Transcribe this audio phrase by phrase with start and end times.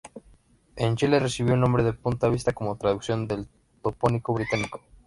[0.77, 3.47] En Chile recibió el nombre de punta Vista como traducción del
[3.83, 4.81] topónimo británico.